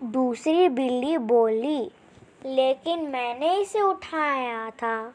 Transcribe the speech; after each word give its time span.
दूसरी 0.04 0.70
बिल्ली 0.70 1.18
बोली, 1.18 1.92
लेकिन 2.46 3.08
मैंने 3.08 3.56
इसे 3.58 3.82
उठाया 3.82 4.70
था। 4.70 5.14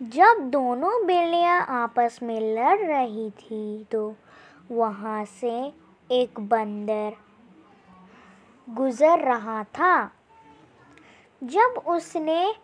जब 0.00 0.40
दोनों 0.50 1.06
बिल्लियाँ 1.06 1.60
आपस 1.68 2.18
में 2.22 2.40
लड़ 2.40 2.78
रही 2.80 3.30
थी 3.30 3.84
तो 3.84 4.14
वहाँ 4.70 5.24
से 5.24 5.50
एक 6.10 6.38
बंदर 6.40 7.16
गुजर 8.68 9.18
रहा 9.18 9.62
था। 9.64 10.10
जब 11.42 11.82
उसने 11.86 12.54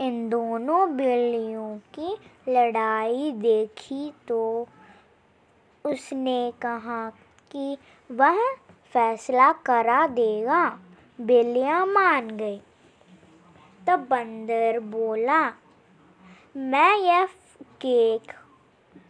इन 0.00 0.28
दोनों 0.28 0.96
बिल्लियों 0.96 1.76
की 1.94 2.16
लड़ाई 2.48 3.32
देखी 3.32 4.12
तो 4.28 4.68
उसने 5.84 6.52
कहा 6.62 7.08
कि 7.50 7.76
वह 8.10 8.44
फैसला 8.92 9.52
करा 9.66 10.06
देगा। 10.06 10.64
बिल्लियाँ 11.18 11.84
मान 11.86 12.30
गई। 12.30 12.60
तब 13.86 14.06
बंदर 14.10 14.80
बोला 14.80 15.42
मैं 16.56 16.96
यह 16.96 17.26
केक 17.80 18.32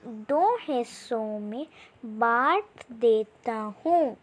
दो 0.06 0.56
हिस्सों 0.56 1.38
में 1.38 1.66
बांट 2.04 2.92
देता 2.92 3.54
हूँ। 3.54 4.16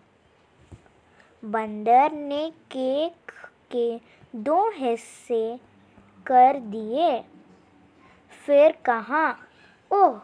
बंदर 1.45 2.11
ने 2.11 2.49
केक 2.49 3.31
के 3.71 3.97
दो 4.35 4.71
हिस्से 4.71 5.59
कर 6.25 6.59
दिए। 6.59 7.21
फिर 8.45 8.71
कहा, 8.85 9.35
ओह, 9.91 10.21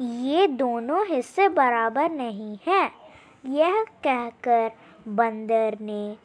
ये 0.00 0.46
दोनों 0.46 1.06
हिस्से 1.06 1.48
बराबर 1.48 2.10
नहीं 2.10 2.56
हैं। 2.66 2.90
यह 3.44 3.84
कहकर 4.04 4.70
बंदर 5.08 5.78
ने 5.80 6.16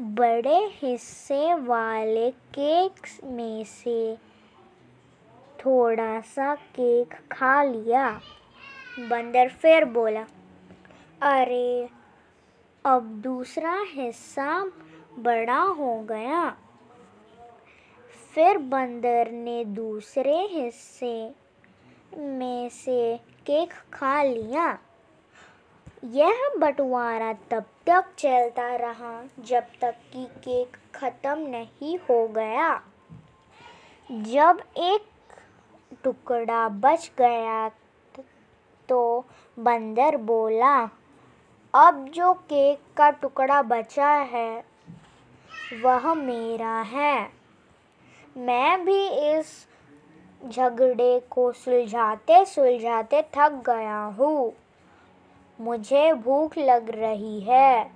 बड़े 0.00 0.70
हिस्से 0.82 1.54
वाले 1.54 2.30
केक 2.30 3.24
में 3.24 3.64
से 3.64 4.27
थोड़ा 5.64 6.20
सा 6.20 6.54
केक 6.54 7.14
खा 7.32 7.62
लिया। 7.62 8.20
बंदर 8.98 9.48
फिर 9.48 9.84
बोला, 9.84 10.26
अरे, 11.22 11.88
अब 12.84 13.02
दूसरा 13.02 13.80
हिस्सा 13.80 14.72
बड़ा 15.18 15.60
हो 15.60 16.00
गया। 16.00 16.56
फिर 18.34 18.58
बंदर 18.58 19.30
ने 19.30 19.64
दूसरे 19.64 20.36
हिस्से 20.38 21.34
में 22.16 22.68
से 22.68 23.20
केक 23.46 23.72
खा 23.92 24.22
लिया। 24.22 24.78
यह 26.04 26.50
बंटवारा 26.58 27.32
तब 27.32 27.64
तक 27.86 28.04
चलता 28.18 28.76
रहा 28.76 29.22
जब 29.38 29.62
तक 29.80 29.94
कि 30.12 30.24
केक 30.24 30.76
खत्म 30.94 31.38
नहीं 31.38 31.98
हो 31.98 32.28
गया। 32.28 32.82
जब 34.12 34.62
एक 34.76 35.17
टुकड़ा 36.04 36.68
बच 36.68 37.10
गया 37.18 37.68
तो 38.88 39.24
बंदर 39.56 40.16
बोला, 40.16 40.76
अब 41.74 42.04
जो 42.08 42.32
केक 42.32 42.80
का 42.96 43.08
टुकड़ा 43.12 43.60
बचा 43.62 44.10
है, 44.32 44.64
वह 45.82 46.12
मेरा 46.14 46.80
है। 46.82 47.32
मैं 48.36 48.84
भी 48.84 49.06
इस 49.30 49.46
झगड़े 50.44 51.18
को 51.30 51.50
सुलझाते 51.52 52.44
सुलझाते 52.44 53.22
थक 53.34 53.62
गया 53.66 54.00
हूँ। 54.18 54.52
मुझे 55.58 56.12
भूख 56.14 56.58
लग 56.58 56.90
रही 56.94 57.40
है। 57.40 57.90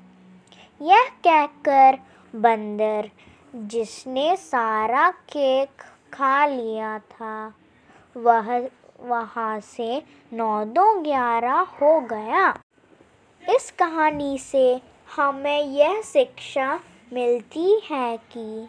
यह 0.81 1.09
कहकर 1.25 1.99
बंदर, 2.35 3.11
जिसने 3.55 4.37
सारा 4.37 5.11
केक 5.11 5.83
खा 6.13 6.47
लिया 6.47 6.99
था 7.11 7.53
वह, 8.17 8.69
वहाँ 9.01 9.61
से 9.61 10.03
नौ 10.33 10.65
दो 10.65 11.01
ग्यारह 11.01 11.59
हो 11.59 12.01
गया। 12.01 12.55
इस 13.49 13.71
कहानी 13.71 14.39
से 14.39 14.81
हमें 15.17 15.61
यह 15.61 16.01
शिक्षा 16.05 16.81
मिलती 17.13 17.81
है 17.91 18.17
कि 18.17 18.69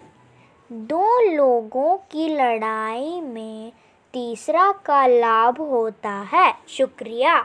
दो 0.72 1.36
लोगों 1.36 1.98
की 1.98 2.28
लड़ाई 2.28 3.22
में 3.22 3.72
तीसरा 4.14 4.72
का 4.72 5.08
लाभ 5.08 5.62
होता 5.62 6.25
है। 6.34 6.54
शुक्रिया। 6.68 7.44